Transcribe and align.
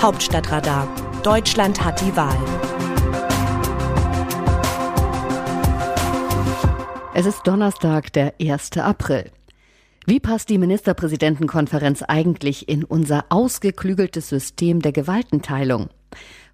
Hauptstadtradar. 0.00 0.86
Deutschland 1.24 1.84
hat 1.84 2.00
die 2.00 2.14
Wahl. 2.14 2.38
Es 7.14 7.26
ist 7.26 7.44
Donnerstag, 7.44 8.12
der 8.12 8.34
1. 8.40 8.76
April. 8.76 9.32
Wie 10.06 10.20
passt 10.20 10.50
die 10.50 10.58
Ministerpräsidentenkonferenz 10.58 12.04
eigentlich 12.04 12.68
in 12.68 12.84
unser 12.84 13.24
ausgeklügeltes 13.30 14.28
System 14.28 14.82
der 14.82 14.92
Gewaltenteilung? 14.92 15.88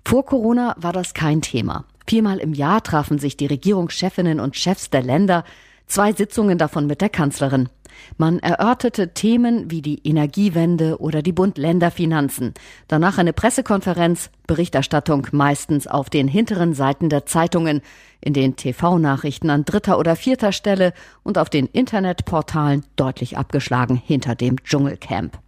Vor 0.06 0.24
Corona 0.24 0.74
war 0.78 0.94
das 0.94 1.12
kein 1.12 1.42
Thema. 1.42 1.84
Viermal 2.06 2.38
im 2.38 2.54
Jahr 2.54 2.82
trafen 2.82 3.18
sich 3.18 3.36
die 3.36 3.46
Regierungschefinnen 3.46 4.40
und 4.40 4.56
Chefs 4.56 4.88
der 4.88 5.02
Länder, 5.02 5.44
zwei 5.86 6.14
Sitzungen 6.14 6.56
davon 6.56 6.86
mit 6.86 7.02
der 7.02 7.10
Kanzlerin. 7.10 7.68
Man 8.16 8.38
erörterte 8.38 9.14
Themen 9.14 9.70
wie 9.70 9.82
die 9.82 10.00
Energiewende 10.06 11.00
oder 11.00 11.22
die 11.22 11.32
Bund-Länder-Finanzen. 11.32 12.54
Danach 12.88 13.18
eine 13.18 13.32
Pressekonferenz, 13.32 14.30
Berichterstattung 14.46 15.26
meistens 15.32 15.86
auf 15.86 16.10
den 16.10 16.28
hinteren 16.28 16.74
Seiten 16.74 17.08
der 17.08 17.26
Zeitungen, 17.26 17.80
in 18.20 18.32
den 18.32 18.56
TV-Nachrichten 18.56 19.50
an 19.50 19.64
dritter 19.64 19.98
oder 19.98 20.16
vierter 20.16 20.52
Stelle 20.52 20.94
und 21.22 21.36
auf 21.36 21.50
den 21.50 21.66
Internetportalen 21.66 22.84
deutlich 22.96 23.36
abgeschlagen 23.36 23.96
hinter 23.96 24.34
dem 24.34 24.62
Dschungelcamp. 24.62 25.38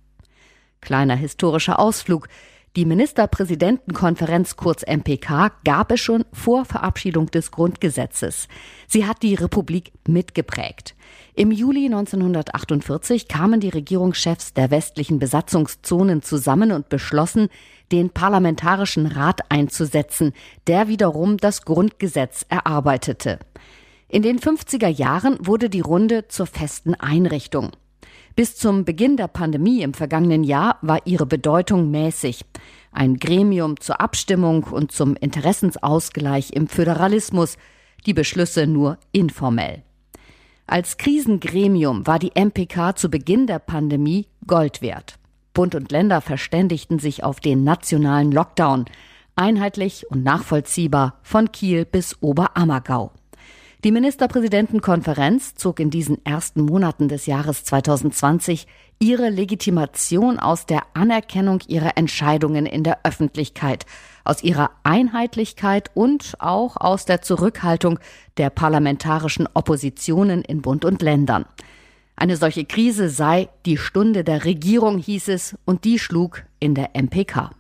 Kleiner 0.81 1.17
historischer 1.17 1.79
Ausflug. 1.79 2.29
Die 2.77 2.85
Ministerpräsidentenkonferenz 2.85 4.57
kurz 4.57 4.83
MPK 4.83 5.51
gab 5.65 5.91
es 5.93 6.01
schon 6.01 6.27
vor 6.31 6.67
Verabschiedung 6.67 7.31
des 7.31 7.51
Grundgesetzes. 7.51 8.49
Sie 8.87 9.07
hat 9.07 9.23
die 9.23 9.35
Republik 9.35 9.93
mitgeprägt. 10.07 10.95
Im 11.35 11.53
Juli 11.53 11.87
1948 11.87 13.29
kamen 13.29 13.61
die 13.61 13.71
Regierungschefs 13.71 14.53
der 14.53 14.71
westlichen 14.71 15.19
Besatzungszonen 15.19 16.21
zusammen 16.21 16.71
und 16.71 16.91
beschlossen, 16.91 17.49
den 17.93 18.11
Parlamentarischen 18.11 19.07
Rat 19.07 19.41
einzusetzen, 19.51 20.35
der 20.67 20.87
wiederum 20.87 21.39
das 21.39 21.63
Grundgesetz 21.63 22.45
erarbeitete. 22.51 23.39
In 24.09 24.21
den 24.21 24.39
50er 24.39 24.89
Jahren 24.89 25.39
wurde 25.41 25.71
die 25.71 25.81
Runde 25.81 26.29
zur 26.29 26.47
festen 26.47 26.95
Einrichtung. 26.95 27.71
Bis 28.37 28.55
zum 28.55 28.85
Beginn 28.85 29.17
der 29.17 29.29
Pandemie 29.29 29.81
im 29.81 29.95
vergangenen 29.95 30.45
Jahr 30.45 30.77
war 30.83 31.07
ihre 31.07 31.25
Bedeutung 31.25 31.91
mäßig. 31.91 32.45
Ein 32.93 33.17
Gremium 33.17 33.81
zur 33.81 34.03
Abstimmung 34.03 34.65
und 34.65 34.93
zum 34.93 35.17
Interessensausgleich 35.17 36.51
im 36.53 36.69
Föderalismus, 36.69 37.57
die 38.05 38.13
Beschlüsse 38.13 38.67
nur 38.67 38.99
informell. 39.11 39.85
Als 40.67 40.99
Krisengremium 40.99 42.07
war 42.07 42.19
die 42.19 42.33
MPK 42.35 42.95
zu 42.95 43.09
Beginn 43.09 43.47
der 43.47 43.59
Pandemie 43.59 44.27
Gold 44.47 44.83
wert. 44.83 45.19
Bund 45.55 45.75
und 45.75 45.91
Länder 45.91 46.21
verständigten 46.21 46.99
sich 46.99 47.25
auf 47.25 47.41
den 47.41 47.65
nationalen 47.65 48.33
Lockdown, 48.33 48.85
einheitlich 49.35 50.11
und 50.11 50.25
nachvollziehbar 50.25 51.21
von 51.23 51.53
Kiel 51.53 51.87
bis 51.87 52.21
Oberammergau. 52.21 53.13
Die 53.85 53.93
Ministerpräsidentenkonferenz 53.93 55.55
zog 55.55 55.81
in 55.81 55.91
diesen 55.91 56.25
ersten 56.25 56.63
Monaten 56.63 57.09
des 57.09 57.27
Jahres 57.27 57.63
2020 57.65 58.67
ihre 58.99 59.29
Legitimation 59.29 60.39
aus 60.39 60.65
der 60.65 60.83
Anerkennung 60.95 61.61
ihrer 61.69 61.99
Entscheidungen 61.99 62.65
in 62.65 62.85
der 62.85 63.01
Öffentlichkeit, 63.05 63.85
aus 64.25 64.43
ihrer 64.43 64.71
Einheitlichkeit 64.83 65.91
und 65.93 66.37
auch 66.39 66.79
aus 66.79 67.05
der 67.05 67.21
Zurückhaltung 67.21 67.99
der 68.39 68.49
parlamentarischen 68.49 69.47
Oppositionen 69.53 70.41
in 70.41 70.63
Bund 70.63 70.87
und 70.87 71.03
Ländern. 71.03 71.45
Eine 72.17 72.39
solche 72.39 72.65
Krise 72.65 73.11
sei 73.11 73.51
die 73.67 73.77
Stunde 73.77 74.25
der 74.25 74.47
Regierung, 74.47 74.97
hieß 74.97 75.29
es, 75.29 75.55
und 75.67 75.85
die 75.85 75.99
schlug 75.99 76.45
in 76.61 76.75
der 76.75 76.93
MPK. 76.95 77.51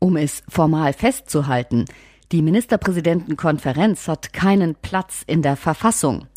Um 0.00 0.16
es 0.16 0.42
formal 0.48 0.92
festzuhalten, 0.92 1.84
die 2.32 2.42
Ministerpräsidentenkonferenz 2.42 4.06
hat 4.06 4.32
keinen 4.32 4.76
Platz 4.76 5.22
in 5.26 5.42
der 5.42 5.56
Verfassung. 5.56 6.28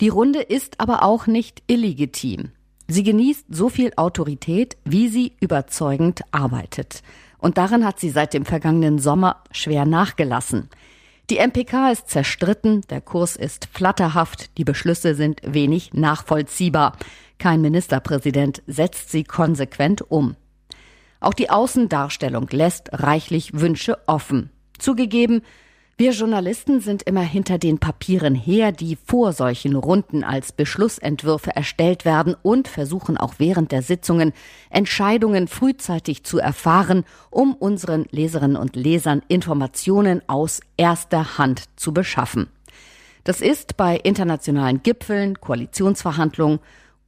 Die 0.00 0.08
Runde 0.08 0.40
ist 0.40 0.80
aber 0.80 1.02
auch 1.02 1.26
nicht 1.26 1.62
illegitim. 1.66 2.52
Sie 2.88 3.02
genießt 3.02 3.46
so 3.50 3.68
viel 3.68 3.92
Autorität, 3.96 4.76
wie 4.84 5.08
sie 5.08 5.36
überzeugend 5.40 6.22
arbeitet. 6.32 7.02
Und 7.38 7.58
daran 7.58 7.84
hat 7.84 8.00
sie 8.00 8.10
seit 8.10 8.32
dem 8.32 8.46
vergangenen 8.46 8.98
Sommer 8.98 9.42
schwer 9.50 9.84
nachgelassen. 9.84 10.70
Die 11.30 11.38
MPK 11.38 11.90
ist 11.92 12.08
zerstritten, 12.08 12.82
der 12.90 13.00
Kurs 13.00 13.36
ist 13.36 13.68
flatterhaft, 13.72 14.56
die 14.58 14.64
Beschlüsse 14.64 15.14
sind 15.14 15.40
wenig 15.44 15.92
nachvollziehbar. 15.94 16.96
Kein 17.38 17.60
Ministerpräsident 17.60 18.62
setzt 18.66 19.10
sie 19.10 19.24
konsequent 19.24 20.10
um. 20.10 20.36
Auch 21.20 21.34
die 21.34 21.48
Außendarstellung 21.48 22.48
lässt 22.50 22.90
reichlich 22.92 23.58
Wünsche 23.58 23.98
offen. 24.06 24.50
Zugegeben, 24.78 25.42
wir 25.96 26.10
Journalisten 26.10 26.80
sind 26.80 27.04
immer 27.04 27.22
hinter 27.22 27.56
den 27.56 27.78
Papieren 27.78 28.34
her, 28.34 28.72
die 28.72 28.96
vor 28.96 29.32
solchen 29.32 29.76
Runden 29.76 30.24
als 30.24 30.50
Beschlussentwürfe 30.50 31.54
erstellt 31.54 32.04
werden 32.04 32.34
und 32.42 32.66
versuchen 32.66 33.16
auch 33.16 33.34
während 33.38 33.70
der 33.70 33.80
Sitzungen 33.80 34.32
Entscheidungen 34.70 35.46
frühzeitig 35.46 36.24
zu 36.24 36.40
erfahren, 36.40 37.04
um 37.30 37.54
unseren 37.54 38.06
Leserinnen 38.10 38.56
und 38.56 38.74
Lesern 38.74 39.22
Informationen 39.28 40.20
aus 40.26 40.58
erster 40.76 41.38
Hand 41.38 41.62
zu 41.76 41.94
beschaffen. 41.94 42.48
Das 43.22 43.40
ist 43.40 43.76
bei 43.76 43.96
internationalen 43.96 44.82
Gipfeln, 44.82 45.40
Koalitionsverhandlungen 45.40 46.58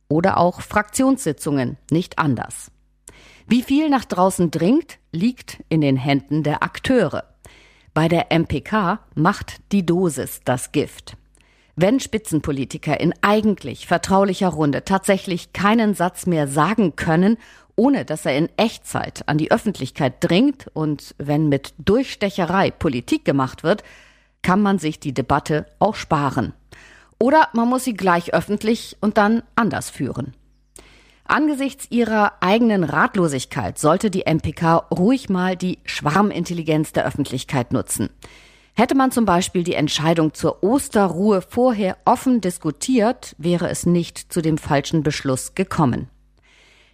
oder 0.08 0.38
auch 0.38 0.60
Fraktionssitzungen 0.60 1.76
nicht 1.90 2.20
anders. 2.20 2.70
Wie 3.48 3.62
viel 3.62 3.90
nach 3.90 4.04
draußen 4.04 4.52
dringt, 4.52 4.98
liegt 5.10 5.64
in 5.68 5.80
den 5.80 5.96
Händen 5.96 6.44
der 6.44 6.62
Akteure. 6.62 7.24
Bei 7.96 8.08
der 8.08 8.26
MPK 8.30 8.98
macht 9.14 9.72
die 9.72 9.86
Dosis 9.86 10.42
das 10.44 10.70
Gift. 10.70 11.16
Wenn 11.76 11.98
Spitzenpolitiker 11.98 13.00
in 13.00 13.14
eigentlich 13.22 13.86
vertraulicher 13.86 14.48
Runde 14.48 14.84
tatsächlich 14.84 15.54
keinen 15.54 15.94
Satz 15.94 16.26
mehr 16.26 16.46
sagen 16.46 16.94
können, 16.96 17.38
ohne 17.74 18.04
dass 18.04 18.26
er 18.26 18.36
in 18.36 18.50
Echtzeit 18.58 19.26
an 19.30 19.38
die 19.38 19.50
Öffentlichkeit 19.50 20.16
dringt 20.20 20.66
und 20.74 21.14
wenn 21.16 21.48
mit 21.48 21.72
Durchstecherei 21.78 22.70
Politik 22.70 23.24
gemacht 23.24 23.62
wird, 23.62 23.82
kann 24.42 24.60
man 24.60 24.78
sich 24.78 25.00
die 25.00 25.14
Debatte 25.14 25.64
auch 25.78 25.94
sparen. 25.94 26.52
Oder 27.18 27.48
man 27.54 27.66
muss 27.66 27.84
sie 27.84 27.94
gleich 27.94 28.34
öffentlich 28.34 28.98
und 29.00 29.16
dann 29.16 29.42
anders 29.54 29.88
führen. 29.88 30.34
Angesichts 31.28 31.88
ihrer 31.90 32.34
eigenen 32.40 32.84
Ratlosigkeit 32.84 33.78
sollte 33.78 34.10
die 34.10 34.26
MPK 34.26 34.86
ruhig 34.90 35.28
mal 35.28 35.56
die 35.56 35.78
Schwarmintelligenz 35.84 36.92
der 36.92 37.04
Öffentlichkeit 37.04 37.72
nutzen. 37.72 38.10
Hätte 38.74 38.94
man 38.94 39.10
zum 39.10 39.24
Beispiel 39.24 39.64
die 39.64 39.74
Entscheidung 39.74 40.34
zur 40.34 40.62
Osterruhe 40.62 41.42
vorher 41.42 41.96
offen 42.04 42.40
diskutiert, 42.40 43.34
wäre 43.38 43.68
es 43.70 43.86
nicht 43.86 44.32
zu 44.32 44.42
dem 44.42 44.58
falschen 44.58 45.02
Beschluss 45.02 45.54
gekommen. 45.54 46.08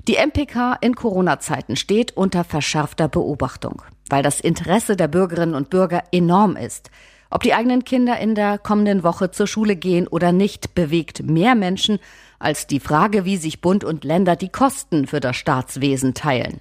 Die 0.09 0.17
MPK 0.17 0.79
in 0.81 0.95
Corona-Zeiten 0.95 1.77
steht 1.77 2.17
unter 2.17 2.45
verschärfter 2.45 3.09
Beobachtung, 3.09 3.83
weil 4.09 4.23
das 4.23 4.41
Interesse 4.41 4.97
der 4.97 5.09
Bürgerinnen 5.09 5.55
und 5.55 5.71
Bürger 5.71 6.05
enorm 6.11 6.57
ist. 6.57 6.91
Ob 7.33 7.43
die 7.43 7.55
eigenen 7.55 7.83
Kinder 7.83 8.19
in 8.19 8.35
der 8.35 8.59
kommenden 8.59 9.05
Woche 9.05 9.31
zur 9.31 9.47
Schule 9.47 9.75
gehen 9.75 10.07
oder 10.07 10.33
nicht, 10.33 10.75
bewegt 10.75 11.23
mehr 11.23 11.55
Menschen 11.55 11.99
als 12.39 12.67
die 12.67 12.79
Frage, 12.79 13.25
wie 13.25 13.39
sich 13.39 13.63
Bund 13.63 13.85
und 13.85 14.05
Länder 14.05 14.37
die 14.37 14.51
Kosten 14.51 15.07
für 15.07 15.19
das 15.19 15.37
Staatswesen 15.37 16.13
teilen. 16.13 16.61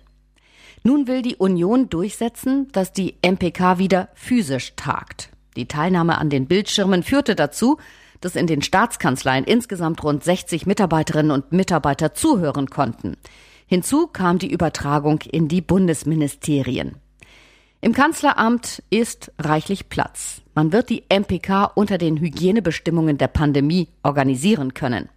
Nun 0.83 1.07
will 1.07 1.23
die 1.23 1.35
Union 1.35 1.89
durchsetzen, 1.89 2.69
dass 2.71 2.93
die 2.93 3.15
MPK 3.21 3.79
wieder 3.79 4.07
physisch 4.13 4.71
tagt. 4.77 5.29
Die 5.57 5.67
Teilnahme 5.67 6.17
an 6.17 6.29
den 6.29 6.47
Bildschirmen 6.47 7.03
führte 7.03 7.35
dazu, 7.35 7.77
dass 8.21 8.37
in 8.37 8.47
den 8.47 8.61
Staatskanzleien 8.61 9.43
insgesamt 9.43 10.01
rund 10.05 10.23
60 10.23 10.67
Mitarbeiterinnen 10.67 11.31
und 11.31 11.51
Mitarbeiter 11.51 12.13
zuhören 12.13 12.69
konnten. 12.69 13.17
Hinzu 13.65 14.07
kam 14.07 14.39
die 14.39 14.49
Übertragung 14.49 15.19
in 15.29 15.49
die 15.49 15.61
Bundesministerien. 15.61 17.00
Im 17.83 17.93
Kanzleramt 17.93 18.83
ist 18.91 19.31
reichlich 19.39 19.89
Platz. 19.89 20.43
Man 20.53 20.72
wird 20.72 20.91
die 20.91 21.03
MPK 21.09 21.72
unter 21.73 21.97
den 21.97 22.17
Hygienebestimmungen 22.17 23.17
der 23.17 23.28
Pandemie 23.28 23.87
organisieren 24.03 24.75
können. 24.75 25.09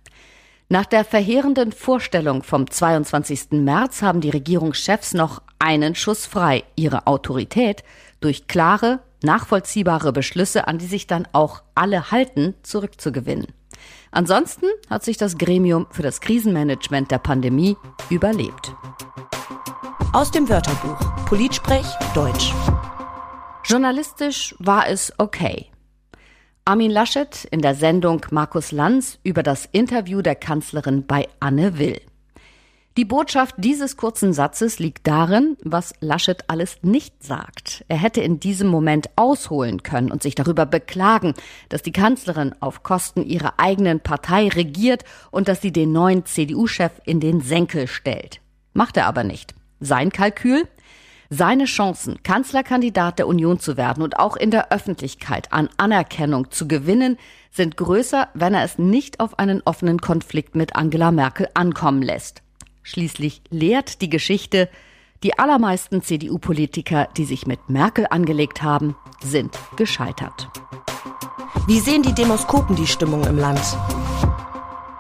Nach 0.71 0.87
der 0.87 1.05
verheerenden 1.05 1.73
Vorstellung 1.73 2.43
vom 2.43 2.71
22. 2.71 3.51
März 3.51 4.01
haben 4.01 4.23
die 4.23 4.31
Regierungschefs 4.31 5.13
noch 5.13 5.43
einen 5.59 5.95
Schuss 5.95 6.25
frei, 6.25 6.65
ihre 6.75 7.07
Autorität 7.07 7.85
durch 8.21 8.47
klare, 8.47 9.01
nachvollziehbare 9.23 10.15
Beschlüsse, 10.15 10.67
an 10.67 10.79
die 10.79 10.87
sich 10.87 11.07
dann 11.07 11.29
auch 11.33 11.63
alle 11.75 12.11
halten, 12.11 12.55
zurückzugewinnen. 12.63 13.49
Ansonsten 14.11 14.67
hat 14.89 15.05
sich 15.05 15.19
das 15.19 15.37
Gremium 15.37 15.87
für 15.91 16.03
das 16.03 16.23
Krisenmanagement 16.23 17.11
der 17.11 17.19
Pandemie 17.19 17.77
überlebt. 18.09 18.73
Aus 20.15 20.31
dem 20.31 20.49
Wörterbuch 20.49 21.14
Politsprech 21.35 21.87
Deutsch. 22.15 22.55
Journalistisch 23.65 24.55
war 24.61 24.87
es 24.89 25.13
okay. 25.19 25.67
Armin 26.65 26.93
Laschet 26.93 27.45
in 27.51 27.61
der 27.61 27.75
Sendung 27.75 28.25
Markus 28.31 28.71
Lanz 28.71 29.19
über 29.25 29.43
das 29.43 29.69
Interview 29.73 30.23
der 30.23 30.37
Kanzlerin 30.37 31.09
bei 31.09 31.27
Anne 31.41 31.77
Will. 31.77 32.01
Die 32.97 33.05
Botschaft 33.05 33.57
dieses 33.59 33.97
kurzen 33.97 34.33
Satzes 34.33 34.79
liegt 34.79 35.09
darin, 35.09 35.57
was 35.65 35.93
Laschet 35.99 36.45
alles 36.47 36.77
nicht 36.83 37.25
sagt. 37.25 37.85
Er 37.89 37.97
hätte 37.97 38.21
in 38.21 38.39
diesem 38.39 38.69
Moment 38.69 39.11
ausholen 39.17 39.83
können 39.83 40.13
und 40.13 40.23
sich 40.23 40.37
darüber 40.37 40.67
beklagen, 40.67 41.35
dass 41.69 41.83
die 41.83 41.91
Kanzlerin 41.91 42.55
auf 42.61 42.85
Kosten 42.85 43.25
ihrer 43.25 43.55
eigenen 43.59 43.99
Partei 43.99 44.47
regiert 44.47 45.03
und 45.33 45.49
dass 45.49 45.61
sie 45.61 45.73
den 45.73 45.91
neuen 45.91 46.27
CDU-Chef 46.27 46.93
in 47.05 47.19
den 47.19 47.41
Senkel 47.41 47.89
stellt. 47.89 48.41
Macht 48.73 48.97
er 48.97 49.07
aber 49.07 49.25
nicht. 49.25 49.53
Sein 49.81 50.13
Kalkül? 50.13 50.69
Seine 51.31 51.65
Chancen, 51.65 52.23
Kanzlerkandidat 52.23 53.19
der 53.19 53.27
Union 53.27 53.59
zu 53.59 53.77
werden 53.77 54.03
und 54.03 54.19
auch 54.19 54.37
in 54.37 54.51
der 54.51 54.73
Öffentlichkeit 54.73 55.53
an 55.53 55.69
Anerkennung 55.77 56.51
zu 56.51 56.69
gewinnen, 56.69 57.17
sind 57.51 57.77
größer, 57.77 58.29
wenn 58.35 58.55
er 58.55 58.65
es 58.65 58.79
nicht 58.79 59.21
auf 59.21 59.39
einen 59.39 59.63
offenen 59.65 60.01
Konflikt 60.01 60.55
mit 60.55 60.77
Angela 60.77 61.11
Merkel 61.13 61.49
ankommen 61.55 62.03
lässt. 62.03 62.43
Schließlich 62.83 63.43
lehrt 63.51 64.03
die 64.03 64.11
Geschichte, 64.11 64.69
die 65.23 65.39
allermeisten 65.39 66.03
CDU-Politiker, 66.03 67.09
die 67.17 67.25
sich 67.25 67.47
mit 67.47 67.71
Merkel 67.71 68.07
angelegt 68.11 68.63
haben, 68.63 68.95
sind 69.23 69.59
gescheitert. 69.77 70.51
Wie 71.67 71.81
sehen 71.81 72.03
die 72.03 72.15
Demoskopen 72.15 72.77
die 72.77 72.87
Stimmung 72.87 73.25
im 73.25 73.39
Land? 73.39 73.63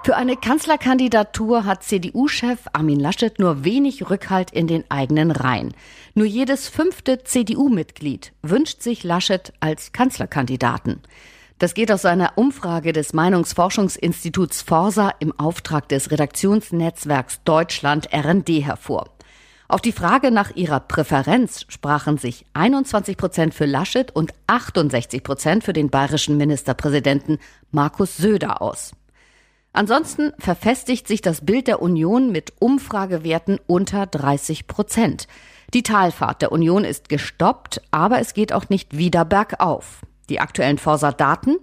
Für 0.04 0.16
eine 0.16 0.36
Kanzlerkandidatur 0.36 1.64
hat 1.64 1.82
CDU-Chef 1.82 2.58
Armin 2.74 3.00
Laschet 3.00 3.38
nur 3.38 3.64
wenig 3.64 4.10
Rückhalt 4.10 4.50
in 4.50 4.66
den 4.66 4.84
eigenen 4.90 5.30
Reihen. 5.30 5.72
Nur 6.14 6.26
jedes 6.26 6.68
fünfte 6.68 7.24
CDU-Mitglied 7.24 8.34
wünscht 8.42 8.82
sich 8.82 9.02
Laschet 9.02 9.54
als 9.60 9.92
Kanzlerkandidaten. 9.92 11.00
Das 11.58 11.72
geht 11.72 11.90
aus 11.90 12.04
einer 12.04 12.36
Umfrage 12.36 12.92
des 12.92 13.14
Meinungsforschungsinstituts 13.14 14.60
Forsa 14.60 15.10
im 15.20 15.32
Auftrag 15.40 15.88
des 15.88 16.10
Redaktionsnetzwerks 16.10 17.40
Deutschland 17.44 18.10
RND 18.12 18.62
hervor. 18.62 19.08
Auf 19.68 19.80
die 19.80 19.92
Frage 19.92 20.30
nach 20.30 20.54
ihrer 20.54 20.80
Präferenz 20.80 21.64
sprachen 21.68 22.18
sich 22.18 22.44
21 22.52 23.16
Prozent 23.16 23.54
für 23.54 23.64
Laschet 23.64 24.14
und 24.14 24.34
68 24.48 25.22
Prozent 25.22 25.64
für 25.64 25.72
den 25.72 25.88
bayerischen 25.88 26.36
Ministerpräsidenten 26.36 27.38
Markus 27.70 28.18
Söder 28.18 28.60
aus. 28.60 28.92
Ansonsten 29.74 30.32
verfestigt 30.38 31.08
sich 31.08 31.20
das 31.20 31.44
Bild 31.44 31.66
der 31.66 31.82
Union 31.82 32.30
mit 32.30 32.52
Umfragewerten 32.60 33.58
unter 33.66 34.06
30 34.06 34.68
Prozent. 34.68 35.26
Die 35.74 35.82
Talfahrt 35.82 36.42
der 36.42 36.52
Union 36.52 36.84
ist 36.84 37.08
gestoppt, 37.08 37.82
aber 37.90 38.20
es 38.20 38.34
geht 38.34 38.52
auch 38.52 38.68
nicht 38.68 38.96
wieder 38.96 39.24
bergauf. 39.24 40.02
Die 40.30 40.38
aktuellen 40.38 40.78
Forsa-Daten 40.78 41.56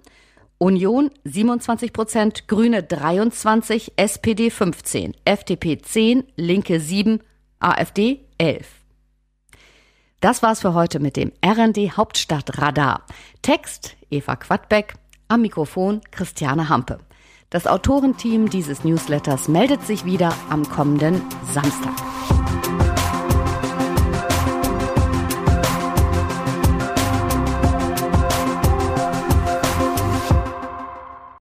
Union 0.58 1.10
27 1.24 1.92
Prozent, 1.94 2.48
Grüne 2.48 2.82
23, 2.82 3.94
SPD 3.96 4.50
15, 4.50 5.16
FDP 5.24 5.78
10, 5.78 6.24
Linke 6.36 6.80
7, 6.80 7.20
AfD 7.60 8.20
11. 8.36 8.66
Das 10.20 10.42
war's 10.42 10.60
für 10.60 10.74
heute 10.74 11.00
mit 11.00 11.16
dem 11.16 11.32
RND 11.44 11.96
Hauptstadtradar. 11.96 13.06
Text 13.40 13.96
Eva 14.10 14.36
Quadbeck, 14.36 14.94
am 15.28 15.40
Mikrofon 15.40 16.02
Christiane 16.12 16.68
Hampe. 16.68 16.98
Das 17.52 17.66
Autorenteam 17.66 18.48
dieses 18.48 18.82
Newsletters 18.82 19.46
meldet 19.46 19.86
sich 19.86 20.06
wieder 20.06 20.32
am 20.48 20.66
kommenden 20.66 21.20
Samstag. 21.52 21.92